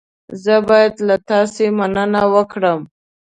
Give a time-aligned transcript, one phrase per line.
[0.43, 2.79] زه باید له تاسې مننه وکړم.